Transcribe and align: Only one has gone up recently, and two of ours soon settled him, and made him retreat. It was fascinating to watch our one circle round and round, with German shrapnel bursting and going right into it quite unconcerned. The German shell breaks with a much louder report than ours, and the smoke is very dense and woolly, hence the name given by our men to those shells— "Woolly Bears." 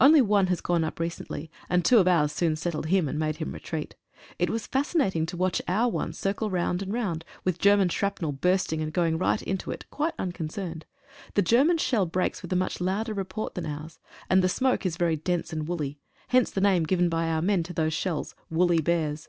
Only 0.00 0.20
one 0.20 0.48
has 0.48 0.60
gone 0.60 0.82
up 0.82 0.98
recently, 0.98 1.52
and 1.68 1.84
two 1.84 1.98
of 2.00 2.08
ours 2.08 2.32
soon 2.32 2.56
settled 2.56 2.86
him, 2.86 3.06
and 3.08 3.16
made 3.16 3.36
him 3.36 3.52
retreat. 3.52 3.94
It 4.36 4.50
was 4.50 4.66
fascinating 4.66 5.24
to 5.26 5.36
watch 5.36 5.62
our 5.68 5.88
one 5.88 6.12
circle 6.14 6.50
round 6.50 6.82
and 6.82 6.92
round, 6.92 7.24
with 7.44 7.60
German 7.60 7.88
shrapnel 7.88 8.32
bursting 8.32 8.80
and 8.82 8.92
going 8.92 9.18
right 9.18 9.40
into 9.40 9.70
it 9.70 9.88
quite 9.88 10.14
unconcerned. 10.18 10.84
The 11.34 11.42
German 11.42 11.78
shell 11.78 12.06
breaks 12.06 12.42
with 12.42 12.52
a 12.52 12.56
much 12.56 12.80
louder 12.80 13.14
report 13.14 13.54
than 13.54 13.66
ours, 13.66 14.00
and 14.28 14.42
the 14.42 14.48
smoke 14.48 14.84
is 14.84 14.96
very 14.96 15.14
dense 15.14 15.52
and 15.52 15.68
woolly, 15.68 16.00
hence 16.26 16.50
the 16.50 16.60
name 16.60 16.82
given 16.82 17.08
by 17.08 17.28
our 17.28 17.40
men 17.40 17.62
to 17.62 17.72
those 17.72 17.94
shells— 17.94 18.34
"Woolly 18.50 18.80
Bears." 18.80 19.28